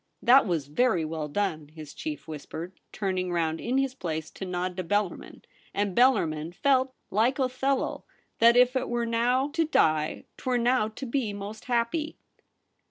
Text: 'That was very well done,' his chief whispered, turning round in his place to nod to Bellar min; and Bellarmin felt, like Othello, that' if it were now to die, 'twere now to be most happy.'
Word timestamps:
'That 0.23 0.47
was 0.47 0.65
very 0.65 1.05
well 1.05 1.27
done,' 1.27 1.67
his 1.75 1.93
chief 1.93 2.27
whispered, 2.27 2.79
turning 2.91 3.31
round 3.31 3.61
in 3.61 3.77
his 3.77 3.93
place 3.93 4.31
to 4.31 4.45
nod 4.45 4.75
to 4.77 4.83
Bellar 4.83 5.15
min; 5.15 5.43
and 5.75 5.95
Bellarmin 5.95 6.55
felt, 6.55 6.95
like 7.11 7.37
Othello, 7.37 8.03
that' 8.39 8.57
if 8.57 8.75
it 8.75 8.89
were 8.89 9.05
now 9.05 9.49
to 9.51 9.63
die, 9.63 10.23
'twere 10.37 10.57
now 10.57 10.87
to 10.87 11.05
be 11.05 11.33
most 11.33 11.65
happy.' 11.65 12.17